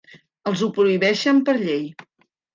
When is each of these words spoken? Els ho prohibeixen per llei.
Els 0.51 0.63
ho 0.63 0.69
prohibeixen 0.77 1.43
per 1.51 1.57
llei. 1.61 1.87